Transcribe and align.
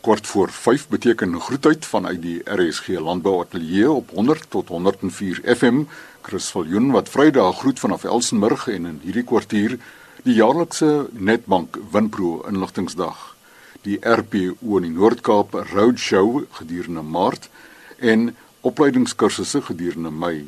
Kort 0.00 0.26
voor 0.26 0.50
5 0.50 0.88
beteken 0.88 1.40
groetheid 1.40 1.86
vanuit 1.86 2.22
die 2.22 2.42
RSG 2.44 2.88
Landbou 2.88 3.40
Ateljee 3.40 3.90
op 3.90 4.10
100 4.10 4.44
tot 4.48 4.68
104 4.68 5.40
FM. 5.56 5.82
Chris 6.22 6.50
Viljoen 6.50 6.90
wat 6.90 7.08
Vrydag 7.08 7.58
groet 7.58 7.80
vanaf 7.80 8.04
Elsenburg 8.04 8.68
en 8.68 8.86
in 8.86 9.00
hierdie 9.02 9.24
kwartier 9.24 9.74
die 10.22 10.34
jaarlikse 10.34 11.08
Netbank 11.12 11.78
Winpro 11.90 12.44
inligtingsdag. 12.48 13.34
Die 13.82 13.98
RPO 14.02 14.78
in 14.78 14.86
die 14.86 14.94
Noord-Kaap 14.94 15.58
Roadshow 15.72 16.44
gedurende 16.60 17.02
Maart 17.02 17.50
en 17.98 18.36
opleidingskursusse 18.60 19.62
gedurende 19.62 20.10
Mei. 20.10 20.46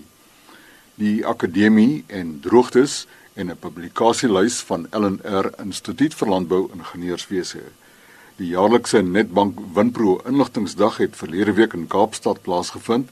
Die 0.95 1.27
akademie 1.27 2.05
en 2.07 2.39
droogtes 2.41 3.07
en 3.35 3.51
'n 3.51 3.59
publikasielys 3.59 4.61
van 4.61 4.87
LNR 4.91 5.51
Instituut 5.59 6.15
vir 6.15 6.29
Landbou 6.29 6.71
Ingenieurswese. 6.73 7.63
Die 8.41 8.55
jaarlikse 8.55 9.03
Netbank 9.05 9.59
Winpro 9.77 10.15
inligtingsdag 10.25 10.95
het 11.03 11.17
verlede 11.17 11.53
week 11.59 11.75
in 11.77 11.83
Kaapstad 11.93 12.39
plaasgevind. 12.43 13.11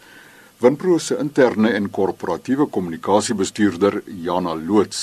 Winpro 0.63 0.97
se 0.99 1.19
interne 1.21 1.73
en 1.77 1.91
korporatiewe 1.91 2.67
kommunikasiebestuurder 2.77 3.99
Jana 4.07 4.55
Loots 4.57 5.03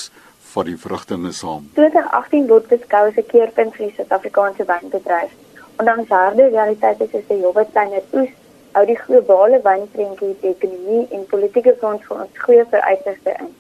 vat 0.54 0.66
die 0.66 0.80
vrugtinge 0.86 1.30
saam. 1.32 1.68
2018 1.76 2.48
word 2.50 2.66
beskou 2.72 3.04
as 3.12 3.20
'n 3.22 3.28
keerpunt 3.34 3.76
vir 3.76 3.86
die 3.86 3.94
Suid-Afrikaanse 3.98 4.66
wynbedryf. 4.72 5.38
Ondanks 5.78 6.10
harde 6.10 6.50
realiteite 6.50 7.08
soos 7.12 7.30
die 7.30 7.40
jobbe 7.46 7.68
kleiner 7.72 8.04
oes, 8.14 8.34
hou 8.74 8.86
die 8.86 9.00
globale 9.06 9.62
wynprentjie 9.70 10.36
die 10.42 10.50
ekonomie 10.56 11.08
en 11.12 11.30
politieke 11.36 11.76
front 11.80 12.02
vir 12.10 12.18
ons 12.26 12.44
goeie 12.48 12.66
vereistes 12.74 13.22
in. 13.38 13.54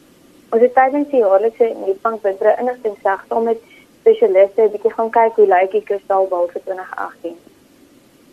Ons 0.49 0.61
het 0.61 0.73
tydens 0.73 1.09
die 1.13 1.21
jaarlikse 1.21 1.73
Netbank 1.85 2.23
Winpro 2.23 2.57
inligtingsdag 2.57 3.25
saam 3.29 3.43
met 3.43 3.61
spesialiste 4.05 4.61
'n 4.61 4.71
bietjie 4.71 4.93
gaan 4.93 5.09
kyk 5.09 5.35
hoe 5.35 5.47
lyk 5.49 5.71
die 5.71 5.83
kristalbal 5.89 6.47
vir 6.53 6.61
2018. 6.65 7.37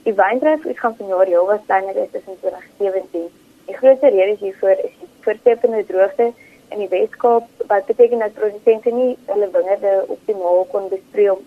Die 0.05 0.15
wyndryf 0.21 0.65
is 0.65 0.79
gaan 0.79 0.97
vanjaar 0.97 1.27
heel 1.27 1.47
wat 1.47 1.63
kleiner 1.67 1.97
is 1.97 2.17
as 2.19 2.27
in 2.33 2.39
2017. 2.41 3.29
Die 3.67 3.77
grootste 3.77 4.09
rede 4.09 4.37
hiervoor 4.41 4.77
is 4.87 4.93
die 5.01 5.09
voortsetende 5.25 5.85
droogte 5.87 6.27
in 6.69 6.79
die 6.79 6.89
Weskaap 6.89 7.45
wat 7.71 7.87
beteken 7.87 8.19
dat 8.19 8.35
produsente 8.35 8.91
nie 8.91 9.17
hulle 9.27 9.49
wingerde 9.57 9.93
optimaal 10.09 10.67
kon 10.73 10.89
besproei 10.89 11.31
om 11.31 11.41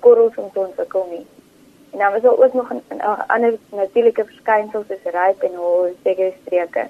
korrels 0.00 0.36
om 0.36 0.50
te 0.52 0.60
ontwikkel 0.60 1.06
nie. 1.10 1.26
En 1.92 1.98
dan 1.98 2.12
was 2.12 2.22
daar 2.22 2.38
ook 2.44 2.54
nog 2.54 2.72
'n 2.72 3.00
ander 3.26 3.54
natuurlike 3.70 4.24
verskynsel 4.24 4.84
soos 4.88 5.12
ryp 5.16 5.42
en 5.42 5.54
hol 5.54 5.88
sekere 6.02 6.32
streke. 6.42 6.88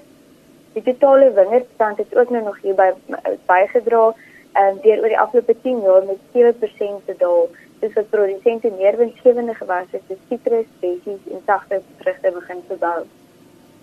Die 0.73 0.83
totale 0.83 1.31
wingerdstand 1.31 1.97
het 1.97 2.17
ook 2.17 2.29
nou 2.29 2.43
nog 2.43 2.61
hierby 2.61 2.91
bygedra 3.45 4.13
um, 4.59 4.79
deur 4.83 5.01
oor 5.01 5.13
die 5.13 5.19
afgelope 5.19 5.55
10 5.61 5.81
jaar 5.81 6.03
met 6.05 6.19
7% 6.33 7.05
te 7.05 7.15
daal, 7.17 7.49
soos 7.79 7.93
wat 7.93 8.09
produsente 8.09 8.71
meer 8.77 8.97
winsgewende 8.97 9.55
gewasse 9.55 9.99
soos 10.07 10.21
sitrus, 10.29 10.69
bessies 10.79 11.27
en 11.31 11.41
sagte 11.45 11.81
vrugte 12.01 12.31
begin 12.31 12.63
verbou. 12.67 13.05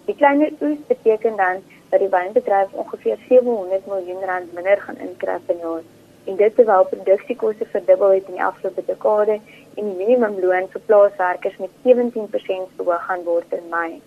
Die 0.08 0.16
kleiner 0.16 0.52
oes 0.60 0.80
beteken 0.88 1.36
dan 1.36 1.62
dat 1.90 2.00
die 2.00 2.08
wynbedryf 2.08 2.72
ongeveer 2.72 3.18
700 3.28 3.86
miljoen 3.86 4.24
rand 4.24 4.52
minder 4.52 4.80
gaan 4.80 5.00
inkry 5.08 5.38
per 5.46 5.56
jaar. 5.56 5.82
En 6.24 6.36
dit 6.36 6.54
terwyl 6.54 6.84
produksiekoste 6.84 7.66
verdubbel 7.72 8.10
het 8.10 8.26
in 8.26 8.36
die 8.38 8.44
afgelope 8.44 8.84
dekade 8.86 9.40
en 9.74 9.84
die 9.84 9.96
minimumloon 9.96 10.68
vir 10.72 10.84
plaaswerkers 10.86 11.56
met 11.56 11.74
17% 11.84 12.72
verhoog 12.76 13.04
gaan 13.08 13.24
word 13.24 13.52
in 13.58 13.68
Mei. 13.70 14.00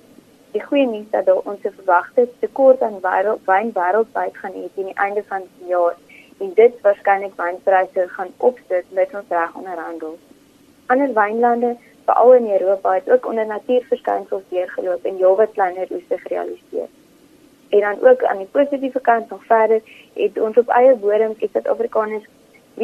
Die 0.51 0.63
goeie 0.63 0.85
nuus 0.87 1.05
is 1.05 1.11
dat 1.11 1.29
ons 1.43 1.61
verwagte 1.63 2.27
tekort 2.39 2.81
aan 2.81 2.99
wyn 3.01 3.71
wêreldwyd 3.77 4.37
gaan 4.41 4.57
hê 4.57 4.65
teen 4.75 4.89
die 4.91 4.97
einde 5.05 5.23
van 5.29 5.45
die 5.59 5.69
jaar 5.75 5.95
en 6.41 6.51
dit 6.53 6.81
waarskynlik 6.81 7.33
wynpryse 7.37 8.07
gaan 8.15 8.33
opsit 8.37 8.85
met 8.89 9.13
ons 9.13 9.29
reg 9.29 9.53
onderhandel. 9.55 10.17
Ander 10.85 11.13
wynlande, 11.13 11.75
veral 12.05 12.33
in 12.33 12.51
Europa, 12.51 12.93
het 12.93 13.11
ook 13.11 13.27
onder 13.27 13.45
natuurverskynsels 13.45 14.47
deurgeloop 14.49 15.05
en 15.05 15.15
heelwat 15.15 15.51
kleiner 15.51 15.87
oeste 15.91 16.17
gerealiseer. 16.17 16.89
En 17.69 17.79
dan 17.79 18.09
ook 18.09 18.23
aan 18.23 18.37
die 18.37 18.51
positiewe 18.51 19.01
kant 19.01 19.29
nog 19.29 19.45
verder, 19.45 19.81
het 20.13 20.41
ons 20.41 20.57
op 20.57 20.69
eie 20.69 20.95
bodem 20.95 21.35
het 21.39 21.49
Suid-Afrikaners 21.51 22.25
3% 22.79 22.81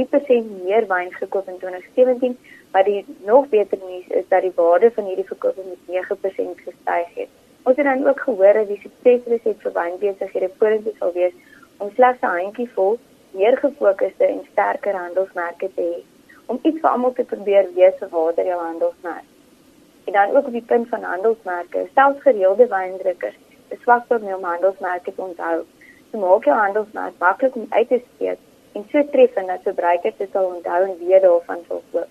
meer 0.64 0.88
wyn 0.88 1.12
gekoop 1.14 1.48
in 1.48 1.58
2017, 1.58 2.38
maar 2.72 2.84
die 2.84 3.06
nog 3.26 3.50
beter 3.50 3.78
nuus 3.88 4.08
is 4.08 4.28
dat 4.28 4.42
die 4.42 4.52
waarde 4.56 4.92
van 4.92 5.06
hierdie 5.06 5.26
verkope 5.26 5.62
met 5.68 6.06
9% 6.06 6.64
gestyg 6.64 7.14
het. 7.14 7.28
Ons 7.64 7.76
het 7.76 7.86
dan 7.86 8.08
ook 8.08 8.20
gehoor 8.20 8.54
dat 8.54 8.68
die 8.68 8.80
suksesresept 8.82 9.62
vir 9.62 9.74
wynbesighede 9.74 10.50
vorentoe 10.58 10.94
sal 11.00 11.14
wees 11.14 11.34
om 11.78 11.90
slegs 11.96 12.22
'n 12.22 12.40
handjievol 12.40 13.00
meer 13.38 13.58
gefokusde 13.64 14.26
en 14.26 14.46
sterker 14.52 14.96
handelsmerke 14.98 15.70
te 15.76 15.88
hê 15.90 16.04
om 16.52 16.60
iets 16.64 16.80
vir 16.82 16.90
almal 16.90 17.14
te 17.16 17.26
probeer 17.32 17.68
wees 17.76 18.04
water 18.12 18.46
jou 18.48 18.60
handelsmerk. 18.60 19.26
En 20.08 20.14
dan 20.14 20.36
ook 20.36 20.46
op 20.48 20.56
die 20.56 20.68
punt 20.72 20.88
van 20.90 21.04
handelsmerke, 21.04 21.88
selfs 21.94 22.22
gereelde 22.22 22.68
wyndrukkers, 22.72 23.40
is 23.68 23.82
swak 23.82 24.08
tot 24.08 24.22
om 24.22 24.44
handelsmerke 24.44 25.14
te 25.16 25.22
onthou. 25.22 25.58
So 26.12 26.20
maak 26.24 26.48
jou 26.48 26.56
handelsmerk 26.56 27.18
maklik 27.20 27.56
om 27.56 27.66
uit 27.70 27.88
te 27.88 28.00
steek 28.06 28.40
en 28.78 28.86
so 28.92 29.04
treffend 29.12 29.48
dat 29.48 29.66
verbruikers 29.68 30.18
dit 30.18 30.32
sal 30.32 30.46
onthou 30.54 30.82
en 30.86 30.98
weet 31.00 31.22
daarvan 31.22 31.64
sal 31.68 31.84
koop. 31.92 32.10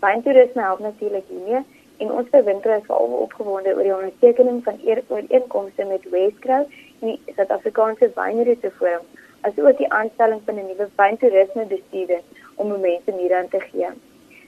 Wyntoerisme 0.00 0.62
help 0.62 0.78
natuurlik 0.78 1.28
hiermee 1.28 1.62
en 2.02 2.12
ons 2.12 2.30
verwinter 2.30 2.76
is 2.76 2.86
veral 2.86 3.18
opgewonde 3.26 3.74
oor 3.74 3.86
die 3.86 3.96
ondertekening 3.96 4.62
van 4.64 4.80
ooreenkomste 5.08 5.84
met 5.84 6.08
Wescrow 6.10 6.64
en 7.00 7.12
die 7.12 7.20
Suid-Afrikaanse 7.36 8.10
Wynroete 8.16 8.70
Forum 8.78 9.06
asook 9.48 9.76
die 9.78 9.92
aanstelling 9.92 10.40
van 10.44 10.58
'n 10.58 10.66
nuwe 10.66 10.88
wyntoerisme 10.96 11.64
bestuurder 11.74 12.22
om 12.54 12.68
momentum 12.68 13.18
hieraan 13.18 13.48
te 13.48 13.60
gee. 13.60 13.88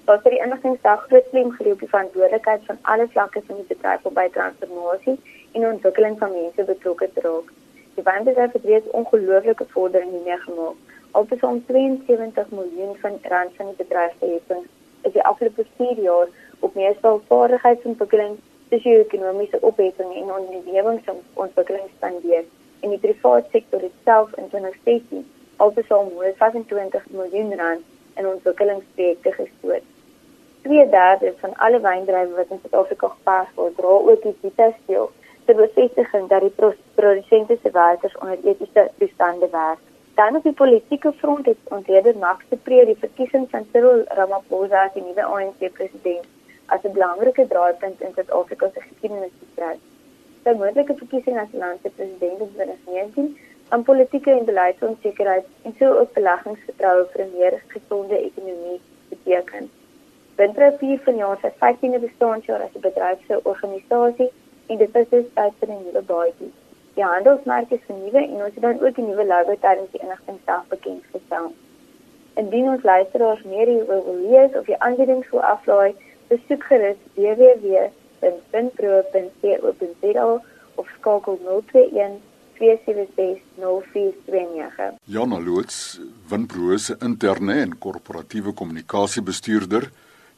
Daar 0.06 0.20
vir 0.22 0.30
die 0.30 0.42
inligtingsdag 0.44 1.06
groot 1.08 1.28
klem 1.30 1.50
gelê 1.56 1.70
op 1.72 1.80
die 1.84 1.88
verantwoordelikheid 1.88 2.62
van 2.66 2.78
alle 2.82 3.06
vlakke 3.14 3.40
van 3.46 3.56
die 3.56 3.68
bedryf 3.72 4.04
om 4.08 4.14
by 4.14 4.26
transformasie 4.36 5.16
en 5.52 5.66
ontwikkeling 5.70 6.18
van 6.18 6.32
mense 6.32 6.64
betrokke 6.64 7.08
te 7.14 7.20
raak. 7.20 7.48
Die 7.94 8.04
wynbedryf 8.08 8.52
het 8.52 8.68
reeds 8.70 8.90
ongelooflike 9.00 9.66
vordering 9.74 10.10
hiermee 10.10 10.40
gemaak. 10.46 10.76
Altesaam 11.10 11.64
72 11.66 12.50
miljoen 12.50 12.96
van 13.02 13.18
rand 13.22 13.56
van 13.56 13.66
die 13.66 13.78
bedryfsheffing 13.82 14.62
is 15.02 15.12
die 15.12 15.24
afgelope 15.30 15.64
4 15.76 16.00
jaar 16.08 16.28
op 16.58 16.74
meestal 16.74 17.22
vaardigheidsontwikkeling, 17.26 18.38
sosio-ekonomiese 18.70 19.60
opheffing 19.60 20.14
en 20.14 20.32
ondernemingsontwikkeling 20.38 21.90
spandeer 21.96 22.44
en 22.80 22.90
die 22.90 22.98
private 22.98 23.48
sektor 23.50 23.80
het 23.80 23.92
self 24.04 24.34
in 24.36 24.48
2016 24.48 25.26
altesaam 25.56 26.08
125 26.08 27.06
miljoen 27.10 27.54
rand 27.56 27.84
in 28.16 28.26
ontwikkelingsprojekte 28.26 29.32
gestoot. 29.32 29.82
Twee 30.62 30.88
derde 30.88 31.34
van 31.38 31.54
alle 31.54 31.80
wyndrywe 31.80 32.34
wat 32.36 32.50
in 32.50 32.60
Suid-Afrika 32.62 33.08
gepas 33.08 33.48
word, 33.54 33.76
dra 33.76 33.88
ook 33.88 34.22
die 34.22 34.36
vitesteel 34.40 35.10
te 35.44 35.54
bevestiging 35.54 36.28
dat 36.28 36.40
die 36.40 36.72
produsente 36.94 37.58
se 37.62 37.70
werkers 37.70 38.18
onder 38.18 38.38
etiese 38.44 38.90
toestande 38.98 39.48
werk. 39.50 39.82
Dan 40.14 40.36
op 40.36 40.42
die 40.42 40.52
politieke 40.52 41.12
front 41.12 41.46
het 41.46 41.58
ontleder 41.64 42.16
Max 42.18 42.44
de 42.48 42.56
Pre 42.56 42.84
die 42.84 42.96
verkiesing 42.98 43.50
van 43.50 43.66
Cyril 43.72 44.04
Ramaphosa 44.08 44.84
as 44.84 44.94
die 44.94 45.02
nuwe 45.02 45.24
ANC 45.24 45.72
president 45.72 46.24
as 46.66 46.82
'n 46.82 46.92
belangrike 46.92 47.46
draaipunt 47.46 48.00
in 48.00 48.12
Suid-Afrika 48.14 48.70
se 48.74 48.80
geskiedenis 48.80 49.36
beskryf 49.40 49.78
sy 50.46 50.52
moontlike 50.54 50.94
verkiesing 51.00 51.38
as 51.42 51.54
landse 51.60 51.90
president 51.96 52.42
in 52.44 52.50
2019 52.54 53.30
aan 53.74 53.82
politieke 53.82 54.30
en 54.30 54.44
beleidsonsekerheid 54.46 55.46
en 55.66 55.74
so 55.78 55.88
ook 56.00 56.12
beleggingsvertroue 56.18 57.06
vir 57.14 57.22
'n 57.24 57.32
meer 57.38 57.54
gesonde 57.72 58.18
ekonomie 58.28 58.78
beteken. 59.08 59.66
Winter 60.36 60.70
4 60.82 61.00
van 61.08 61.16
jaar 61.22 61.38
sy 61.42 61.50
15de 61.64 62.00
bestaanjaar 62.06 62.62
as 62.66 62.76
'n 62.76 62.86
bedryfsorganisasie 62.86 64.30
en 64.66 64.76
dit 64.84 64.96
is 65.02 65.08
dus 65.16 65.26
tyd 65.34 65.58
vir 65.58 65.68
'n 65.68 65.82
nuwe 65.82 66.02
baadjie. 66.12 66.52
Die 66.94 67.04
handelsmark 67.04 67.70
is 67.70 67.86
vernuwe 67.90 68.22
en 68.30 68.38
ons 68.46 68.54
het 68.54 68.62
dan 68.68 68.80
ook 68.86 68.98
'n 68.98 69.08
nuwe 69.10 69.26
logo 69.34 69.58
tydens 69.66 69.90
die 69.90 70.04
inligtingdag 70.06 70.64
bekend 70.68 71.04
gestel. 71.12 71.52
Indien 72.34 72.72
ons 72.74 72.82
luisteraars 72.82 73.42
meer 73.42 73.66
hieroor 73.66 74.04
wil 74.04 74.20
lees 74.30 74.58
of 74.58 74.64
die 74.66 74.80
aanbiedings 74.80 75.30
wil 75.30 75.42
aflaai, 75.42 75.94
besoek 76.28 76.62
gerus 76.64 77.00
www 77.14 77.90
www.winpro.co.za 78.26 80.40
of 80.76 80.86
skakel 80.98 81.38
021 81.44 82.20
2760429. 82.56 84.96
Jana 85.04 85.38
Loots, 85.38 86.00
Winpro 86.30 86.78
se 86.78 86.96
interne 87.02 87.62
en 87.62 87.78
korporatiewe 87.78 88.52
kommunikasiebestuurder, 88.52 89.90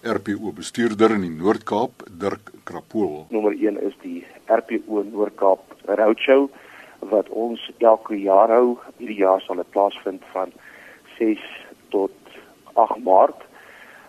RPO 0.00 0.54
bestuurder 0.56 1.12
in 1.12 1.26
die 1.26 1.34
Noord-Kaap, 1.36 2.06
Dirk 2.16 2.54
Krapool. 2.64 3.26
Nommer 3.28 3.52
1 3.52 3.76
is 3.84 3.92
die 4.00 4.22
RPO 4.48 5.02
Noord-Kaap 5.10 5.74
Roadshow 5.84 6.46
wat 7.10 7.28
ons 7.28 7.60
elke 7.84 8.16
jaar 8.16 8.48
hou. 8.48 8.78
Hierdie 8.96 9.18
jaar 9.20 9.44
sal 9.44 9.60
dit 9.60 9.68
plaasvind 9.76 10.24
van 10.32 10.56
6 11.18 11.44
tot 11.92 12.32
8 12.80 13.04
Maart. 13.04 13.44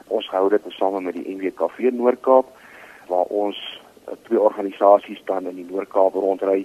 Ons 0.08 0.32
hou 0.32 0.46
dit 0.56 0.64
tesame 0.64 1.04
met 1.04 1.20
die 1.20 1.28
NWKV 1.36 1.92
Noord-Kaap 2.00 2.56
waar 3.12 3.28
ons 3.44 3.60
twee 4.30 4.40
organisasies 4.40 5.20
dan 5.28 5.52
in 5.52 5.60
die 5.60 5.68
Noord-Kaap 5.68 6.16
rondry 6.16 6.64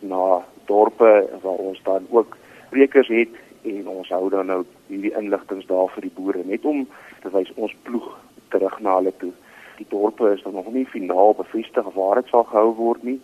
na 0.00 0.40
dorpe 0.72 1.14
waar 1.44 1.60
ons 1.68 1.84
dan 1.84 2.08
ook 2.08 2.38
sprekers 2.70 3.12
het 3.12 3.40
en 3.68 3.88
ons 4.00 4.08
hou 4.08 4.30
dan 4.32 4.48
nou 4.48 4.62
hierdie 4.88 5.12
inligtings 5.20 5.68
daar 5.68 5.92
vir 5.92 6.08
die 6.08 6.16
boere 6.16 6.48
net 6.48 6.64
om 6.64 6.86
te 7.20 7.28
wys 7.36 7.52
ons 7.60 7.76
ploeg 7.84 8.14
terug 8.54 8.78
na 8.86 8.98
hulle 9.00 9.12
toe. 9.22 9.32
Die 9.78 9.86
dorpe 9.90 10.30
is 10.32 10.44
nog 10.46 10.70
nie 10.72 10.86
finaal 10.86 11.34
bevestig 11.38 11.90
waar 11.98 12.20
dit 12.22 12.30
sal 12.30 12.46
gehou 12.50 12.70
word 12.78 13.02
nie. 13.02 13.18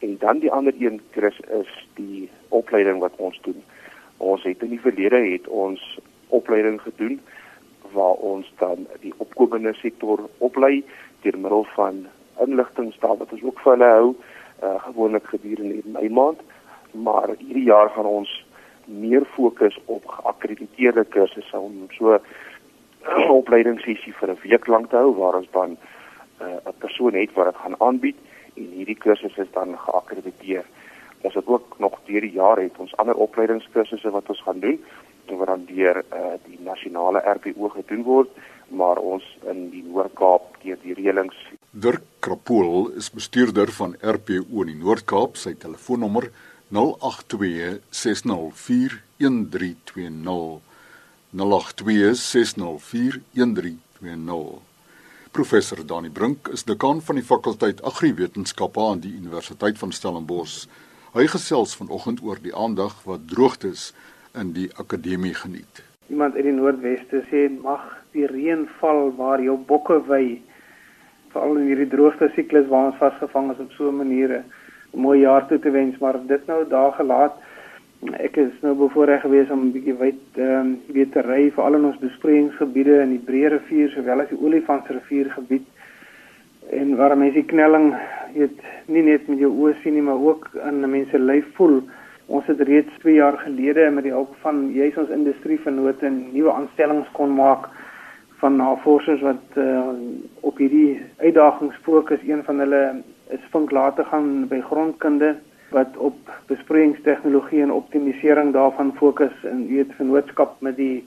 En 0.00 0.16
dan 0.24 0.40
die 0.42 0.52
ander 0.52 0.74
een 0.78 1.00
Chris 1.12 1.38
is 1.60 1.70
die 2.00 2.30
opleiding 2.48 2.98
wat 3.04 3.16
ons 3.16 3.38
doen. 3.44 3.60
Ons 4.16 4.46
het 4.48 4.64
in 4.64 4.72
die 4.74 4.80
verlede 4.80 5.20
het 5.26 5.48
ons 5.48 5.82
opleiding 6.32 6.80
gedoen 6.80 7.20
waar 7.92 8.18
ons 8.32 8.48
dan 8.58 8.86
die 9.00 9.12
opkomende 9.16 9.74
sektor 9.74 10.20
oplei 10.38 10.84
deur 11.22 11.38
middel 11.38 11.66
van 11.76 12.06
inligtingstaal 12.40 13.18
wat 13.20 13.32
ons 13.36 13.42
ook 13.42 13.60
vir 13.64 13.72
hulle 13.74 13.90
hou 13.96 14.08
uh, 14.12 14.78
gewoonlik 14.86 15.28
gedurende 15.34 15.82
Mei 15.96 16.08
maand 16.08 16.40
maar 16.92 17.34
hierdie 17.38 17.68
jaar 17.68 17.92
gaan 17.92 18.08
ons 18.08 18.32
meer 18.84 19.24
fokus 19.34 19.78
op 19.84 20.08
geakkrediteerde 20.08 21.04
kursusse 21.14 21.58
om 21.58 21.86
so 21.98 22.18
opleidingssessie 23.30 24.12
vir 24.12 24.30
'n 24.30 24.40
week 24.42 24.66
lank 24.66 24.90
te 24.90 24.96
hou 24.96 25.14
waar 25.14 25.34
ons 25.34 25.50
dan 25.52 25.76
uh, 26.40 26.46
'n 26.46 26.68
uh, 26.68 26.72
persoon 26.78 27.14
het 27.14 27.32
wat 27.32 27.46
dit 27.46 27.56
gaan 27.56 27.80
aanbied 27.80 28.16
en 28.56 28.68
hierdie 28.78 28.98
kursusse 28.98 29.42
is 29.42 29.52
dan 29.52 29.78
geakkrediteer. 29.78 30.64
Ons 31.20 31.34
het 31.34 31.46
ook 31.46 31.78
nog 31.78 32.00
deur 32.06 32.20
die 32.20 32.32
jaar 32.32 32.58
het 32.58 32.78
ons 32.78 32.96
ander 32.96 33.14
opleidingskursusse 33.14 34.10
wat 34.10 34.28
ons 34.28 34.42
gaan 34.42 34.60
doen 34.60 34.78
wat 35.38 35.46
dan 35.46 35.64
deur 35.64 36.04
uh, 36.12 36.36
die 36.44 36.58
nasionale 36.60 37.22
RPO 37.24 37.68
gedoen 37.68 38.02
word, 38.02 38.28
maar 38.68 38.96
ons 38.96 39.24
in 39.48 39.70
die 39.70 39.84
Noord-Kaap 39.84 40.58
deur 40.62 40.78
die 40.82 40.94
reëlings. 40.94 41.36
Dirk 41.70 42.02
Krapool 42.20 42.90
is 42.96 43.10
bestuurder 43.10 43.72
van 43.72 43.96
RPO 44.00 44.62
in 44.62 44.66
die 44.66 44.80
Noord-Kaap. 44.84 45.36
Sy 45.36 45.54
telefoonnommer 45.54 46.28
0800 51.34 51.36
0826041320 51.36 51.42
Professor 55.32 55.86
Dani 55.86 56.10
Brink 56.10 56.48
is 56.48 56.64
dekaan 56.64 57.00
van 57.00 57.14
die 57.16 57.24
fakulteit 57.24 57.82
Agriwetenskappe 57.82 58.80
aan 58.80 59.00
die 59.00 59.14
Universiteit 59.16 59.78
van 59.80 59.92
Stellenbosch. 59.92 60.66
Hy 61.16 61.24
gesels 61.32 61.76
vanoggend 61.76 62.20
oor 62.20 62.36
die 62.42 62.52
aandag 62.52 62.92
wat 63.08 63.20
droogtes 63.30 63.94
in 64.36 64.52
die 64.52 64.68
akademie 64.76 65.34
geniet. 65.34 65.80
Iemand 66.12 66.36
uit 66.36 66.44
die 66.44 66.52
Noordweste 66.52 67.24
sê 67.30 67.48
mag 67.48 67.80
die 68.12 68.28
reën 68.28 68.68
val 68.80 69.16
waar 69.16 69.40
jou 69.40 69.56
bokke 69.56 70.02
wy 70.10 70.42
veral 71.32 71.56
in 71.62 71.66
hierdie 71.70 71.88
droogte 71.96 72.28
siklus 72.36 72.68
waar 72.68 72.90
ons 72.90 73.00
vasgevang 73.00 73.54
is 73.54 73.64
op 73.64 73.72
so 73.72 73.88
'n 73.88 73.96
maniere 74.04 74.44
mooi 74.92 75.20
jaar 75.20 75.48
toe 75.48 75.58
te 75.58 75.70
wens, 75.70 75.98
maar 75.98 76.26
dit 76.26 76.46
nou 76.46 76.68
daar 76.68 76.92
gelaat. 76.92 77.32
Ek 78.02 78.34
is 78.36 78.54
nou 78.64 78.72
bevoorreg 78.74 79.20
geweest 79.22 79.50
om 79.54 79.60
'n 79.62 79.72
bietjie 79.72 79.94
wyd 79.94 80.22
ehm 80.34 80.60
um, 80.60 80.70
weer 80.90 81.08
te 81.14 81.22
ry 81.22 81.50
vir 81.54 81.64
al 81.64 81.74
ons 81.78 81.98
besproeiingsgebiede 82.02 82.96
in 83.02 83.10
die 83.14 83.24
Breë 83.26 83.50
rivier 83.52 83.90
sowel 83.90 84.20
as 84.20 84.28
die 84.28 84.42
Olifantsrivier 84.42 85.30
gebied. 85.30 85.62
En 86.70 86.96
waar 86.96 87.14
mense 87.16 87.38
die 87.38 87.46
knelling 87.52 87.94
weet 88.34 88.58
nie 88.86 89.04
net 89.06 89.28
met 89.28 89.38
jou 89.38 89.52
oë 89.52 89.74
sien 89.82 89.94
nie, 89.94 90.02
maar 90.02 90.18
ook 90.18 90.48
in 90.66 90.90
mense 90.90 91.18
lyf 91.18 91.46
voel. 91.54 91.82
Ons 92.26 92.46
het 92.46 92.60
reeds 92.60 92.90
2 93.04 93.14
jaar 93.14 93.38
gelede 93.38 93.90
met 93.90 94.04
die 94.04 94.12
hulp 94.12 94.34
van 94.42 94.72
juis 94.72 94.98
ons 94.98 95.14
industrie 95.14 95.60
vennote 95.60 96.10
nuwe 96.10 96.52
aanstellings 96.52 97.08
kon 97.12 97.34
maak 97.34 97.68
van 98.42 98.56
navorsers 98.56 99.22
wat 99.22 99.46
uh, 99.56 99.94
op 100.40 100.58
hierdie 100.58 101.00
uitdagings 101.18 101.78
fokus. 101.82 102.26
Een 102.26 102.42
van 102.42 102.58
hulle 102.58 103.02
is 103.30 103.50
vink 103.54 103.70
later 103.70 104.04
gaan 104.04 104.48
by 104.48 104.60
grondkunde 104.60 105.36
wat 105.72 105.96
op 105.96 106.30
besproeiingstegnologie 106.50 107.62
en 107.62 107.72
optimalisering 107.72 108.52
daarvan 108.52 108.92
fokus 108.96 109.44
en 109.48 109.66
weet 109.68 109.92
vennootskap 109.98 110.60
met 110.60 110.76
die 110.76 111.04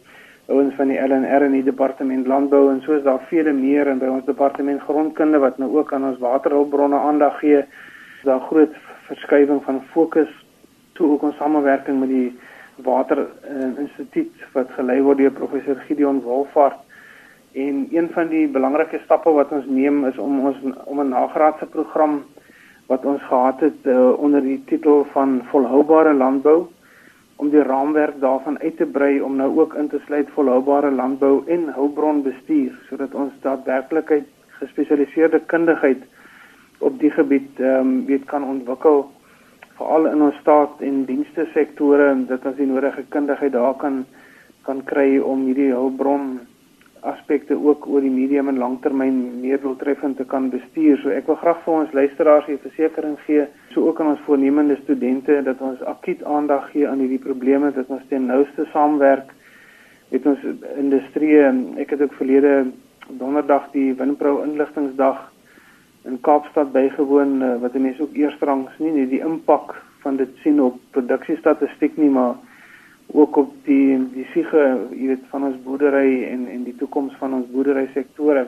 ouens 0.47 0.75
van 0.77 0.91
die 0.93 0.99
LNR 1.01 1.47
en 1.47 1.57
die 1.57 1.63
departement 1.63 2.27
landbou 2.27 2.69
en 2.71 2.81
soos 2.85 3.03
daar 3.03 3.21
vele 3.29 3.53
meer 3.53 3.87
en 3.89 4.01
by 4.01 4.09
ons 4.13 4.25
departement 4.25 4.81
grondkunde 4.81 5.41
wat 5.41 5.57
nou 5.57 5.71
ook 5.77 5.93
aan 5.93 6.05
ons 6.11 6.21
waterhulpbronne 6.21 6.99
aandag 7.09 7.39
gee 7.39 7.63
daar 8.23 8.41
groot 8.49 8.73
verskywing 9.07 9.61
van 9.63 9.83
fokus 9.93 10.31
toe 10.93 11.11
ook 11.11 11.21
ons 11.29 11.37
samewerking 11.37 11.99
met 11.99 12.09
die 12.09 12.29
water 12.85 13.21
uh, 13.21 13.69
instituut 13.79 14.49
wat 14.53 14.71
gelei 14.77 15.01
word 15.01 15.17
deur 15.17 15.31
professor 15.31 15.79
Gideon 15.87 16.21
Wolfart 16.21 16.85
En 17.55 17.87
een 17.91 18.09
van 18.11 18.27
die 18.27 18.47
belangrike 18.47 18.99
stappe 19.03 19.31
wat 19.31 19.51
ons 19.55 19.65
neem 19.65 20.01
is 20.05 20.17
om 20.19 20.39
ons 20.47 20.57
om 20.83 20.99
'n 20.99 21.09
nagraadse 21.09 21.65
program 21.65 22.23
wat 22.87 23.05
ons 23.05 23.21
gehad 23.23 23.59
het 23.59 23.85
uh, 23.89 24.11
onder 24.17 24.41
die 24.41 24.61
titel 24.65 25.05
van 25.13 25.41
volhoubare 25.51 26.13
landbou 26.13 26.65
om 27.35 27.49
die 27.49 27.63
raamwerk 27.63 28.19
daarvan 28.19 28.59
uit 28.59 28.77
te 28.77 28.85
brei 28.85 29.21
om 29.21 29.35
nou 29.35 29.49
ook 29.59 29.73
in 29.73 29.89
te 29.89 29.99
sluit 30.05 30.29
volhoubare 30.35 30.91
landbou 30.91 31.43
en 31.47 31.67
hulpbronbestuur 31.73 32.77
sodat 32.89 33.13
ons 33.13 33.33
daadwerklikheid 33.41 34.29
gespesialiseerde 34.59 35.41
kundigheid 35.51 36.05
op 36.79 36.99
die 36.99 37.11
gebied 37.11 37.59
ehm 37.59 37.79
um, 37.79 38.05
weet 38.05 38.25
kan 38.31 38.43
ontwikkel 38.43 39.05
veral 39.77 40.07
in 40.07 40.21
ons 40.21 40.37
staat 40.39 40.81
en 40.87 41.05
dienste 41.05 41.47
sektore 41.53 42.09
en 42.09 42.25
dit 42.29 42.45
as 42.45 42.55
die 42.55 42.67
nodige 42.69 43.03
kundigheid 43.09 43.51
daar 43.51 43.75
kan 43.81 44.05
kan 44.65 44.83
kry 44.83 45.17
om 45.19 45.45
hierdie 45.45 45.71
hulpbron 45.73 46.39
aspekte 47.05 47.55
ook 47.55 47.87
oor 47.87 48.01
die 48.01 48.11
medium 48.13 48.49
en 48.51 48.57
langtermyn 48.61 49.17
meer 49.41 49.61
doeltreffend 49.61 50.17
te 50.17 50.25
kan 50.25 50.49
bestuur. 50.53 50.97
So 51.01 51.13
ek 51.13 51.29
wil 51.29 51.39
graag 51.41 51.61
vir 51.65 51.73
ons 51.73 51.93
luisteraars 51.97 52.49
hier 52.49 52.61
versekering 52.63 53.17
gee, 53.25 53.45
so 53.73 53.85
ook 53.89 54.01
aan 54.01 54.13
ons 54.15 54.25
voornemende 54.25 54.77
studente 54.83 55.41
dat 55.45 55.61
ons 55.61 55.81
akuut 55.91 56.23
aandag 56.23 56.69
gee 56.73 56.87
aan 56.89 57.03
hierdie 57.03 57.21
probleme, 57.21 57.71
dat 57.75 57.91
ons 57.93 58.03
ten 58.09 58.27
nouste 58.31 58.67
saamwerk 58.73 59.31
met 60.09 60.25
ons 60.25 60.43
industrie. 60.77 61.37
Ek 61.81 61.93
het 61.95 62.01
ook 62.01 62.17
verlede 62.19 62.71
donderdag 63.07 63.69
die 63.73 63.93
Winpro 63.97 64.41
inligtingsdag 64.43 65.31
in 66.05 66.19
Kaapstad 66.21 66.71
bygewoon 66.71 67.41
eh, 67.41 67.55
wat 67.61 67.73
mense 67.73 68.01
ook 68.01 68.17
eerstrangs 68.17 68.73
nie 68.77 68.93
net 68.93 69.09
die 69.09 69.23
impak 69.25 69.73
van 70.03 70.19
dit 70.21 70.29
sien 70.43 70.59
op 70.61 70.77
produksiestatistiek 70.93 71.97
nie, 71.97 72.11
maar 72.13 72.35
ook 73.13 73.37
op 73.37 73.53
die 73.63 73.97
die 74.13 74.25
siege, 74.33 74.63
jy 74.91 75.07
weet, 75.13 75.25
van 75.31 75.43
ons 75.43 75.57
boerdery 75.63 76.23
en 76.29 76.47
en 76.51 76.63
die 76.63 76.75
toekoms 76.79 77.13
van 77.19 77.33
ons 77.33 77.49
boerdery 77.51 77.87
sektore. 77.93 78.47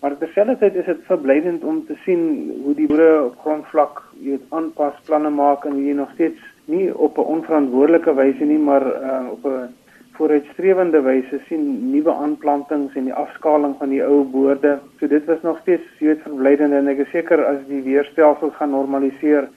Maar 0.00 0.14
terselfdertyd 0.18 0.74
is 0.74 0.86
dit 0.86 1.00
verblydend 1.08 1.64
om 1.64 1.80
te 1.86 1.96
sien 2.04 2.20
hoe 2.62 2.74
die 2.74 2.86
boere 2.86 3.24
op 3.24 3.38
grondvlak, 3.42 4.04
jy 4.20 4.36
weet, 4.36 4.46
aanpasplanne 4.54 5.32
maak 5.34 5.64
en 5.66 5.80
hier 5.82 5.98
nog 5.98 6.12
steeds 6.14 6.38
nie 6.70 6.94
op 6.94 7.18
'n 7.18 7.30
onverantwoordelike 7.34 8.14
wyse 8.14 8.44
nie, 8.44 8.58
maar 8.58 8.86
uh, 8.86 9.30
op 9.30 9.44
'n 9.44 9.74
vooruitstrewende 10.18 11.00
wyse 11.00 11.40
sien 11.46 11.90
nuwe 11.90 12.12
aanplantings 12.12 12.94
en 12.94 13.04
die 13.04 13.14
afskaling 13.14 13.74
van 13.78 13.88
die 13.88 14.02
ou 14.04 14.24
boorde. 14.24 14.78
So 14.98 15.06
dit 15.06 15.24
was 15.24 15.42
nog 15.42 15.58
steeds 15.62 15.86
jy 15.98 16.06
weet 16.06 16.22
verblydend 16.22 16.72
en 16.72 16.88
ek 16.88 16.98
is 16.98 17.10
seker 17.10 17.44
as 17.44 17.60
die 17.68 17.82
weerstelsels 17.82 18.54
gaan 18.58 18.70
normaliseer, 18.70 19.48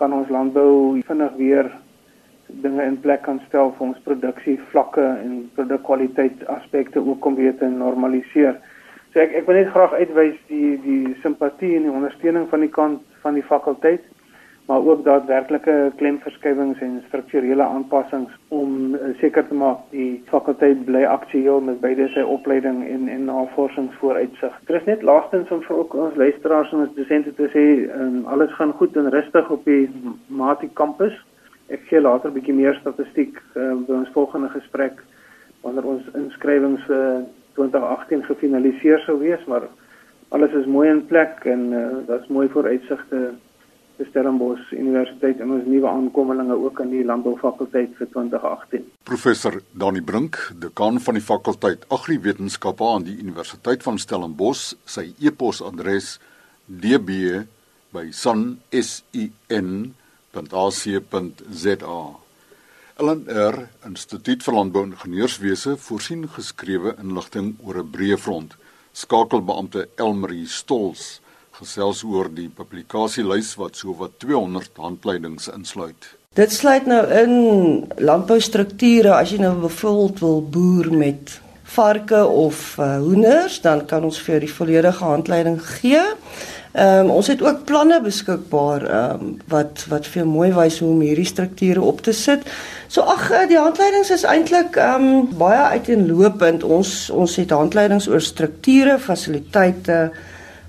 gaan 0.00 0.12
ons 0.12 0.28
landbou 0.28 1.00
vinnig 1.06 1.36
weer 1.36 1.70
dinge 2.62 2.84
in 2.84 3.00
plek 3.00 3.22
kan 3.22 3.40
stel 3.48 3.72
vir 3.78 3.86
ons 3.86 4.02
produksie 4.06 4.58
vlakke 4.72 5.04
en 5.24 5.50
produkkwaliteit 5.56 6.46
aspekte 6.46 7.00
ook 7.00 7.24
om 7.24 7.34
weer 7.34 7.56
te 7.58 7.68
normaliseer. 7.68 8.58
So 9.12 9.20
ek 9.20 9.34
ek 9.42 9.46
wil 9.46 9.60
net 9.60 9.72
graag 9.74 9.92
uitwys 9.92 10.38
die 10.48 10.78
die 10.84 11.14
simpatie 11.22 11.76
en 11.76 11.88
die 11.88 11.94
ondersteuning 11.94 12.48
van 12.50 12.64
die 12.64 12.72
kant 12.72 13.00
van 13.24 13.38
die 13.38 13.46
fakulteit 13.46 14.08
maar 14.66 14.84
ook 14.86 15.04
daadwerklike 15.04 15.92
klemverskywings 15.96 16.80
en 16.80 17.02
strukturele 17.06 17.62
aanpassings 17.62 18.30
om 18.48 18.94
uh, 18.94 19.00
seker 19.20 19.46
te 19.48 19.54
maak 19.54 19.80
die 19.90 20.22
fakulteit 20.30 20.84
bly 20.86 21.02
aktueel 21.04 21.60
met 21.60 21.80
beide 21.80 22.06
sy 22.14 22.22
opleiding 22.22 22.78
en 22.86 23.08
en 23.08 23.24
navorsingsvooruitsig. 23.26 24.54
Dit 24.70 24.76
is 24.78 24.86
net 24.86 25.02
laastens 25.02 25.50
om 25.50 25.64
vir 25.66 25.76
ook 25.76 25.96
ons 26.06 26.16
luisteraars 26.16 26.72
en 26.72 26.86
ons 26.86 26.94
dosente 26.94 27.34
te 27.34 27.50
sê 27.56 27.66
um, 27.98 28.22
alles 28.32 28.54
gaan 28.54 28.72
goed 28.78 28.96
en 28.96 29.10
rustig 29.10 29.50
op 29.50 29.66
die 29.68 29.90
Mati 30.26 30.70
kampus 30.78 31.18
ek 31.72 31.86
gee 31.88 32.00
later 32.00 32.30
'n 32.30 32.34
bietjie 32.34 32.54
meer 32.54 32.74
statistiek 32.80 33.38
uh, 33.54 33.74
by 33.86 33.92
ons 34.02 34.14
volgende 34.16 34.48
gesprek 34.52 35.02
wanneer 35.62 35.86
ons 35.86 36.02
inskrywings 36.14 36.82
vir 36.88 37.06
uh, 37.20 37.22
2018 37.54 38.24
gefinaliseer 38.24 39.00
sou 39.04 39.18
wees, 39.20 39.44
maar 39.46 39.68
alles 40.32 40.52
is 40.52 40.66
mooi 40.66 40.88
in 40.88 41.06
plek 41.06 41.44
en 41.44 41.72
uh, 41.72 42.06
daar's 42.08 42.28
mooi 42.28 42.48
vooruitsigte 42.48 43.34
vir 43.96 44.06
Stellenbosch 44.08 44.72
Universiteit 44.72 45.40
en 45.40 45.50
ons 45.52 45.66
nuwe 45.68 45.88
aankomlinge 45.88 46.56
ook 46.56 46.80
aan 46.80 46.90
die 46.90 47.04
landboufakulteit 47.04 47.92
vir 47.98 48.08
2018. 48.14 48.84
Professor 49.04 49.54
Dani 49.78 50.02
Brink, 50.02 50.52
dekaan 50.58 51.00
van 51.04 51.14
die 51.18 51.24
fakulteit 51.24 51.80
Agriwetenskappe 51.92 52.84
aan 52.84 53.04
die 53.06 53.18
Universiteit 53.20 53.82
van 53.84 53.98
Stellenbosch, 54.00 54.74
sy 54.84 55.14
e-posadres 55.20 56.20
db@sun.sin 56.66 57.32
www.ac.za. 60.32 62.02
LNR 63.02 63.58
Instituut 63.86 64.44
vir 64.44 64.54
Landbou 64.54 64.84
en 64.86 64.94
Ingenieurswese 64.94 65.76
voorsien 65.80 66.26
geskrewe 66.28 66.94
inligting 67.00 67.54
oor 67.64 67.82
'n 67.82 67.90
breë 67.90 68.18
front. 68.18 68.56
Skakelbeampte 68.92 69.88
Elmarie 69.96 70.46
Stols 70.46 71.20
gesels 71.52 72.02
oor 72.04 72.28
die 72.28 72.48
publikasielys 72.48 73.56
wat 73.56 73.76
sowat 73.76 74.18
200 74.18 74.76
handleidings 74.76 75.48
insluit. 75.48 76.16
Dit 76.34 76.52
sluit 76.52 76.86
nou 76.86 77.04
in 77.12 77.32
landboustrukture 77.96 79.14
as 79.14 79.30
jy 79.30 79.38
nou 79.38 79.54
byvoorbeeld 79.60 80.20
wil 80.20 80.42
boer 80.42 80.92
met 80.92 81.40
varke 81.62 82.24
of 82.26 82.76
uh, 82.78 82.96
hoenders, 82.96 83.60
dan 83.60 83.86
kan 83.86 84.04
ons 84.04 84.20
vir 84.20 84.34
jou 84.34 84.40
die 84.40 84.54
volledige 84.54 85.04
handleiding 85.04 85.60
gee. 85.60 86.02
Ehm 86.72 87.04
um, 87.04 87.10
ons 87.10 87.26
het 87.28 87.42
ook 87.42 87.64
planne 87.68 88.00
beskikbaar 88.00 88.84
ehm 88.88 89.20
um, 89.20 89.32
wat 89.52 89.84
wat 89.88 90.06
vir 90.08 90.26
mooi 90.26 90.52
wys 90.56 90.78
hoe 90.80 90.88
om 90.88 91.00
hierdie 91.04 91.28
strukture 91.28 91.80
op 91.80 92.00
te 92.00 92.12
sit. 92.16 92.46
So 92.88 93.04
ag 93.04 93.30
eh, 93.30 93.48
die 93.48 93.58
handleidings 93.58 94.10
is 94.10 94.24
eintlik 94.24 94.76
ehm 94.80 95.04
um, 95.04 95.28
baie 95.36 95.60
uiteenlopend. 95.76 96.64
Ons 96.64 97.10
ons 97.10 97.36
het 97.36 97.52
handleidings 97.52 98.08
oor 98.08 98.24
strukture, 98.24 98.96
fasiliteite, 98.98 100.12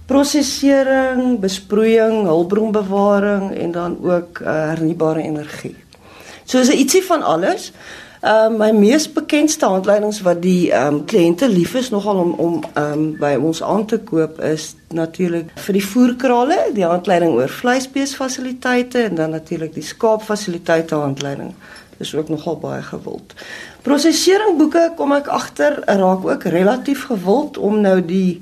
prosesering, 0.05 1.39
besproeiing, 1.39 2.25
hulpbronbewaring 2.27 3.53
en 3.55 3.71
dan 3.71 3.97
ook 4.03 4.41
uh, 4.43 4.51
hernubare 4.73 5.21
energie. 5.23 5.75
So 6.43 6.59
is 6.59 6.67
'n 6.67 6.77
ietsie 6.83 7.03
van 7.03 7.23
alles. 7.23 7.71
Ehm 8.23 8.53
um, 8.53 8.57
my 8.57 8.71
mees 8.71 9.11
bekendste 9.11 9.65
handleidings 9.67 10.21
wat 10.23 10.37
die 10.41 10.71
ehm 10.71 10.93
um, 10.93 10.99
kliënte 11.05 11.49
lief 11.51 11.73
is 11.75 11.89
nogal 11.91 12.21
om 12.21 12.29
om 12.39 12.53
ehm 12.73 12.91
um, 12.91 13.01
by 13.19 13.33
ons 13.35 13.59
aan 13.63 13.83
te 13.85 13.97
koop 13.99 14.39
is 14.39 14.75
natuurlik 14.95 15.49
vir 15.65 15.75
die 15.75 15.83
voerkrale, 15.85 16.59
die 16.71 16.85
handleiding 16.87 17.33
oor 17.35 17.51
vleisbeesfasiliteite 17.51 19.03
en 19.09 19.19
dan 19.19 19.35
natuurlik 19.35 19.73
die 19.73 19.83
skaapfasiliteite 19.83 20.95
handleiding. 20.95 21.51
Dis 21.97 22.15
ook 22.15 22.31
nogal 22.31 22.57
baie 22.63 22.81
gewild. 22.81 23.35
Prosesseringboeke 23.83 24.93
kom 24.95 25.11
ek 25.19 25.27
agter 25.27 25.81
raak 25.83 26.23
ook 26.23 26.47
relatief 26.55 27.03
gewild 27.11 27.57
om 27.57 27.81
nou 27.83 27.99
die 28.05 28.39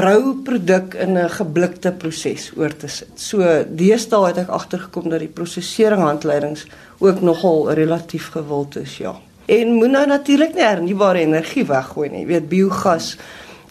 rou 0.00 0.34
produk 0.42 0.94
in 0.94 1.18
'n 1.18 1.30
geblikte 1.30 1.92
proses 1.92 2.52
oor 2.56 2.76
te 2.76 2.88
sit. 2.88 3.10
So 3.14 3.64
deesdae 3.68 4.26
het 4.26 4.38
ek 4.38 4.48
agtergekom 4.48 5.08
dat 5.08 5.18
die 5.20 5.28
prosesering 5.28 6.02
handleidings 6.02 6.66
ook 6.98 7.20
nogal 7.20 7.72
relatief 7.72 8.30
gewild 8.30 8.76
is, 8.76 8.96
ja. 8.96 9.14
En 9.46 9.72
moet 9.72 9.90
nou 9.90 10.06
natuurlik 10.06 10.54
nie 10.54 10.62
hernubare 10.62 11.18
energie 11.18 11.64
weggooi 11.64 12.08
nie. 12.08 12.20
Jy 12.20 12.26
weet 12.26 12.48
biogas, 12.48 13.16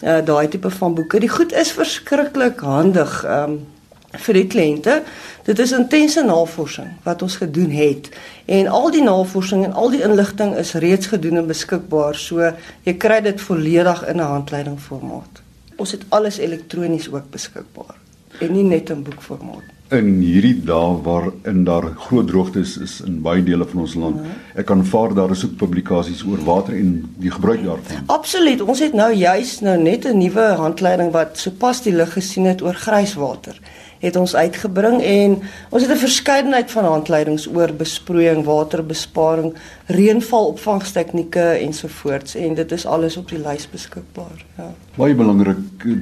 uh, 0.04 0.26
daai 0.26 0.48
tipe 0.48 0.70
van 0.70 0.94
boeke. 0.94 1.20
Die 1.20 1.30
goed 1.30 1.54
is 1.54 1.72
verskriklik 1.72 2.60
handig 2.60 3.24
um 3.26 3.66
vir 4.14 4.34
die 4.34 4.48
kliënte. 4.48 5.02
Dit 5.44 5.60
is 5.60 5.72
intense 5.72 6.24
navorsing 6.24 6.92
wat 7.04 7.22
ons 7.22 7.36
gedoen 7.42 7.72
het 7.74 8.10
en 8.46 8.68
al 8.68 8.92
die 8.92 9.04
navorsing 9.04 9.64
en 9.66 9.74
al 9.74 9.90
die 9.90 10.04
inligting 10.06 10.56
is 10.56 10.74
reeds 10.74 11.08
gedoen 11.08 11.38
en 11.38 11.48
beskikbaar. 11.48 12.16
So 12.16 12.54
jy 12.84 12.94
kry 12.94 13.22
dit 13.22 13.42
volledig 13.42 14.08
in 14.08 14.22
'n 14.22 14.30
handleiding 14.36 14.80
formaat. 14.80 15.42
Ons 15.78 15.92
het 15.92 16.06
alles 16.10 16.40
elektronies 16.40 17.10
ook 17.12 17.30
beskikbaar 17.32 18.00
en 18.42 18.52
nie 18.54 18.64
net 18.66 18.90
in 18.90 19.04
boekformaat. 19.06 19.70
In 19.94 20.16
hierdie 20.24 20.56
dae 20.66 20.96
waarin 21.06 21.64
daar 21.68 21.86
groot 22.08 22.28
droogtes 22.28 22.78
is 22.82 22.96
in 23.06 23.20
baie 23.22 23.44
dele 23.46 23.66
van 23.70 23.84
ons 23.84 23.94
land, 24.00 24.24
ja. 24.24 24.38
ek 24.64 24.66
kan 24.72 24.82
vaar 24.90 25.14
daar 25.14 25.32
is 25.36 25.44
ook 25.46 25.54
publikasies 25.60 26.24
oor 26.26 26.42
water 26.48 26.74
en 26.74 26.96
die 27.22 27.32
gebruik 27.32 27.62
daarvan. 27.66 28.08
Absoluut. 28.16 28.64
Ons 28.66 28.82
het 28.82 28.98
nou 28.98 29.12
juis 29.14 29.60
nou 29.62 29.78
net 29.78 30.08
'n 30.10 30.18
nuwe 30.18 30.48
handleiding 30.58 31.12
wat 31.12 31.38
sopas 31.38 31.84
die 31.86 31.94
lig 31.94 32.14
gesien 32.14 32.46
het 32.50 32.62
oor 32.62 32.74
grijswater 32.74 33.60
het 34.04 34.20
ons 34.20 34.36
uitgebring 34.36 35.00
en 35.02 35.38
ons 35.70 35.82
het 35.82 35.92
'n 35.92 36.04
verskeidenheid 36.04 36.72
van 36.72 36.86
handleidings 36.86 37.48
oor 37.48 37.72
besproeiing, 37.74 38.44
waterbesparing, 38.44 39.54
reënvalopvangstegnieke 39.86 41.46
ensovoorts 41.64 42.36
en 42.36 42.54
dit 42.54 42.72
is 42.72 42.86
alles 42.86 43.18
op 43.18 43.30
die 43.30 43.40
lys 43.40 43.70
beskikbaar. 43.70 44.46
Ja. 44.58 44.74
Baie 44.96 45.16
belangrik, 45.16 45.58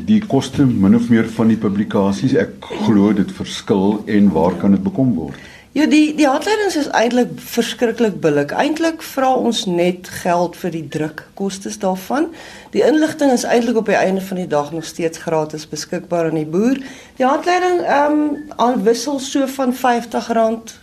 die 0.06 0.26
koste 0.26 0.66
min 0.66 0.96
of 0.96 1.10
meer 1.10 1.30
van 1.30 1.48
die 1.48 1.58
publikasies, 1.58 2.34
ek 2.34 2.50
glo 2.60 3.14
dit 3.14 3.32
verskil 3.32 4.02
en 4.06 4.32
waar 4.32 4.56
kan 4.56 4.72
dit 4.72 4.84
bekom 4.84 5.16
word? 5.16 5.51
Ja, 5.72 5.86
die 5.88 6.16
die 6.18 6.28
handleidings 6.28 6.76
is 6.76 6.90
eintlik 6.92 7.30
verskriklik 7.40 8.18
billik. 8.20 8.52
Eintlik 8.52 9.00
vra 9.08 9.30
ons 9.40 9.62
net 9.72 10.10
geld 10.20 10.58
vir 10.60 10.74
die 10.74 10.84
drukkostes 10.92 11.78
daarvan. 11.80 12.28
Die 12.74 12.84
inligting 12.84 13.32
is 13.32 13.46
eintlik 13.48 13.80
op 13.80 13.88
die 13.88 13.96
einde 13.96 14.20
van 14.22 14.42
die 14.42 14.50
dag 14.52 14.74
nog 14.76 14.84
steeds 14.84 15.22
gratis 15.24 15.64
beskikbaar 15.72 16.28
aan 16.28 16.42
die 16.42 16.50
boer. 16.58 16.76
Die 17.16 17.24
handleiding 17.24 17.86
ehm 17.86 18.18
um, 18.20 18.36
aanwissel 18.60 19.24
so 19.24 19.48
van 19.48 19.72
R50 19.72 20.28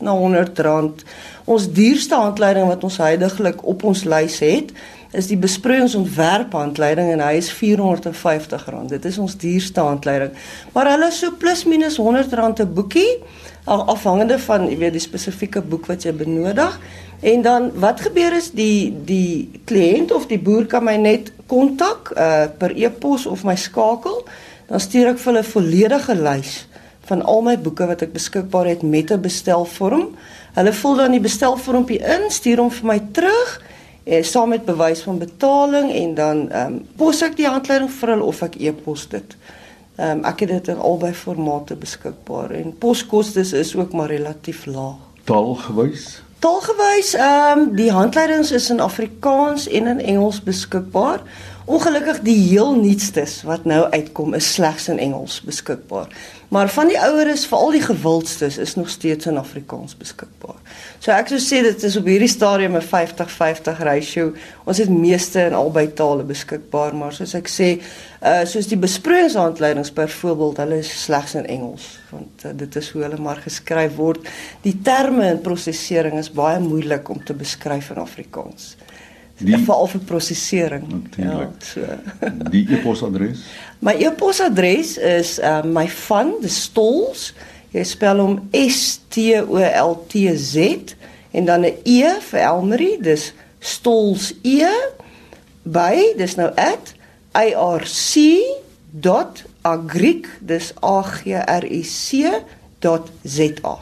na 0.00 0.16
R100. 0.16 1.04
Ons 1.44 1.68
duurste 1.72 2.16
handleiding 2.16 2.72
wat 2.72 2.84
ons 2.84 2.96
heidaglik 2.96 3.60
op 3.68 3.84
ons 3.84 4.06
lys 4.08 4.40
het, 4.40 4.72
is 5.16 5.28
die 5.30 5.38
besproeiingsontwerp 5.40 6.52
handleiding 6.52 7.12
en 7.14 7.22
hy 7.24 7.38
is 7.40 7.48
R450. 7.54 8.88
Dit 8.90 9.06
is 9.08 9.18
ons 9.18 9.36
duurste 9.40 9.80
handleiding. 9.80 10.34
Maar 10.74 10.92
hulle 10.92 11.10
so 11.16 11.32
plus 11.40 11.64
minus 11.64 11.98
R100 11.98 12.64
'n 12.64 12.74
boekie 12.74 13.22
afhangende 13.64 14.38
van 14.38 14.68
jy 14.68 14.76
weet 14.78 14.92
die 14.92 15.00
spesifieke 15.00 15.60
boek 15.60 15.86
wat 15.86 16.04
jy 16.04 16.12
benodig. 16.12 16.80
En 17.20 17.42
dan 17.42 17.70
wat 17.80 18.00
gebeur 18.00 18.32
is 18.36 18.50
die 18.50 18.94
die 19.04 19.60
kliënt 19.64 20.12
of 20.12 20.26
die 20.26 20.38
boer 20.38 20.66
kan 20.66 20.84
my 20.84 20.96
net 20.96 21.32
kontak 21.46 22.12
uh, 22.16 22.46
per 22.58 22.72
e-pos 22.76 23.26
of 23.26 23.44
my 23.44 23.56
skakel. 23.56 24.24
Dan 24.68 24.80
stuur 24.80 25.08
ek 25.08 25.18
vir 25.18 25.32
hulle 25.32 25.44
'n 25.44 25.52
volledige 25.52 26.14
lys 26.14 26.66
van 27.08 27.22
al 27.22 27.42
my 27.42 27.56
boeke 27.58 27.86
wat 27.86 28.02
ek 28.02 28.12
beskikbaar 28.12 28.66
het 28.66 28.82
met 28.82 29.10
'n 29.10 29.20
bestelvorm. 29.20 30.16
Hulle 30.54 30.72
vul 30.72 30.96
dan 30.96 31.10
die 31.10 31.20
bestelvormpie 31.20 31.98
in, 31.98 32.30
stuur 32.30 32.58
hom 32.58 32.70
vir 32.70 32.86
my 32.86 33.00
terug 33.12 33.67
en 34.08 34.24
saam 34.24 34.48
met 34.48 34.64
bewys 34.64 35.00
van 35.04 35.18
betaling 35.18 35.92
en 35.92 36.14
dan 36.14 36.38
ehm 36.50 36.72
um, 36.72 36.78
pos 36.96 37.20
ek 37.22 37.36
die 37.36 37.48
handleiding 37.48 37.90
vir 37.92 38.14
hulle 38.14 38.24
of 38.24 38.40
ek 38.46 38.56
e-pos 38.56 39.08
dit. 39.12 39.36
Ehm 39.96 40.18
um, 40.18 40.24
ek 40.30 40.44
het 40.44 40.54
dit 40.54 40.70
in 40.72 40.80
albei 40.90 41.12
formate 41.14 41.76
beskikbaar 41.76 42.54
en 42.56 42.72
poskoste 42.78 43.44
is 43.44 43.74
ook 43.76 43.92
maar 43.92 44.08
relatief 44.08 44.64
laag. 44.66 44.96
Taalgewys? 45.28 46.22
Taalgewys, 46.38 47.12
ehm 47.14 47.58
um, 47.58 47.76
die 47.76 47.90
handleidings 47.92 48.52
is 48.52 48.70
in 48.70 48.80
Afrikaans 48.80 49.68
en 49.68 49.86
in 49.86 50.00
Engels 50.00 50.42
beskikbaar. 50.42 51.20
Ongelukkig 51.68 52.22
die 52.24 52.36
heel 52.46 52.70
nuutstes 52.80 53.42
wat 53.44 53.66
nou 53.68 53.82
uitkom 53.92 54.32
is 54.38 54.46
slegs 54.54 54.86
in 54.88 54.96
Engels 55.04 55.34
beskikbaar. 55.44 56.08
Maar 56.48 56.70
van 56.72 56.88
die 56.88 56.96
oueres, 56.96 57.44
veral 57.44 57.74
die 57.76 57.82
gewildstes, 57.84 58.56
is 58.56 58.72
nog 58.78 58.88
steeds 58.88 59.28
in 59.28 59.36
Afrikaans 59.36 59.92
beskikbaar. 60.00 60.56
So 60.96 61.12
ek 61.12 61.28
sou 61.28 61.40
sê 61.44 61.60
dit 61.66 61.84
is 61.84 61.98
op 62.00 62.08
hierdie 62.08 62.30
stadium 62.32 62.78
'n 62.80 62.86
50-50 62.88 63.84
ratio. 63.84 64.32
Ons 64.64 64.80
het 64.80 64.88
meeste 64.88 65.44
in 65.44 65.52
albei 65.52 65.92
tale 65.92 66.24
beskikbaar, 66.24 66.96
maar 66.96 67.12
soos 67.12 67.34
ek 67.34 67.52
sê, 67.52 67.68
uh 68.24 68.48
soos 68.48 68.66
die 68.66 68.80
besproeiingshandleidings 68.80 69.92
byvoorbeeld, 69.92 70.56
hulle 70.64 70.78
is 70.78 71.02
slegs 71.04 71.34
in 71.34 71.46
Engels, 71.46 71.98
want 72.10 72.44
uh, 72.44 72.56
dit 72.56 72.76
is 72.76 72.90
hoe 72.90 73.02
hulle 73.02 73.20
maar 73.20 73.44
geskryf 73.44 73.94
word. 73.96 74.24
Die 74.62 74.78
terme 74.82 75.28
in 75.36 75.40
prosesering 75.40 76.18
is 76.18 76.32
baie 76.32 76.60
moeilik 76.60 77.08
om 77.08 77.24
te 77.24 77.34
beskryf 77.34 77.90
in 77.90 78.00
Afrikaans 78.00 78.76
die 79.38 79.58
veral 79.62 79.86
vir 79.92 80.00
prosesering. 80.08 81.08
Ja, 81.16 81.50
so. 81.62 81.80
die 82.54 82.64
e-posadres? 82.74 83.44
My 83.84 83.94
e-posadres 83.98 84.96
is 84.98 85.38
uh 85.38 85.62
my 85.66 85.86
van 86.08 86.34
die 86.42 86.52
stols. 86.52 87.32
Jy 87.74 87.84
spel 87.84 88.18
hom 88.22 88.38
S 88.56 89.00
T 89.12 89.30
O 89.40 89.58
L 89.60 89.96
T 90.08 90.26
Z 90.34 90.56
en 91.36 91.44
dan 91.44 91.64
'n 91.66 91.74
E 91.84 92.20
vir 92.30 92.40
Elmarie, 92.40 92.98
dis 93.02 93.32
stols 93.60 94.32
E 94.42 94.66
by 95.62 96.14
dis 96.16 96.34
nou 96.36 96.50
@irc.agric, 97.32 97.86
dis 100.40 100.72
A 100.82 101.02
G 101.02 101.32
R 101.36 101.64
I 101.64 101.82
C.za. 101.82 103.78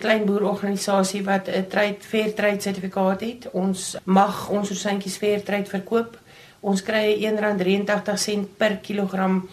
kleinboerorganisasie 0.00 1.20
wat 1.24 1.48
'n 1.48 1.66
trade 1.68 2.00
fair 2.00 2.34
trade 2.34 2.60
sertifikaat 2.60 3.20
het. 3.20 3.48
Ons 3.52 3.96
mag 4.04 4.48
ons 4.48 4.68
rosantjies 4.68 5.16
fair 5.16 5.42
trade 5.42 5.68
verkoop. 5.68 6.16
Ons 6.60 6.82
kry 6.82 7.16
R1.83 7.20 8.56
per 8.56 8.76
kilogram 8.76 9.48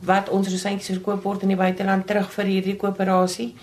wat 0.00 0.28
ons 0.28 0.48
rosantjies 0.48 0.96
verkoop 0.96 1.22
word 1.22 1.42
in 1.42 1.48
die 1.48 1.56
buiteland 1.56 2.06
terug 2.06 2.32
vir 2.32 2.44
hierdie 2.44 2.76
koöperasie 2.76 3.54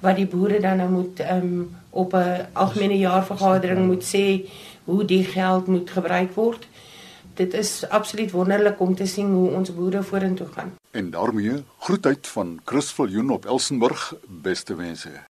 wat 0.00 0.16
die 0.16 0.26
boere 0.26 0.60
dan 0.60 0.76
nou 0.76 0.88
moet 0.90 1.20
um, 1.30 1.76
op 1.90 2.14
'n 2.14 2.46
algemene 2.52 2.98
jaarvergadering 2.98 3.86
moet 3.86 4.04
sê 4.04 4.46
hoe 4.84 5.04
die 5.04 5.24
geld 5.24 5.66
moet 5.66 5.90
gebruik 5.90 6.34
word 6.34 6.66
dit 7.36 7.54
is 7.54 7.88
absoluut 7.88 8.30
wonderlik 8.30 8.80
om 8.80 8.94
te 8.94 9.06
sien 9.06 9.32
hoe 9.32 9.50
ons 9.50 9.74
boere 9.74 10.02
vorentoe 10.02 10.46
gaan. 10.46 10.74
En 10.90 11.10
daarmee 11.10 11.64
groet 11.78 12.06
uit 12.06 12.26
van 12.26 12.60
Chris 12.64 12.90
Viljoen 12.92 13.30
op 13.30 13.44
Elsenburg, 13.44 14.14
beste 14.26 14.74
wense. 14.74 15.20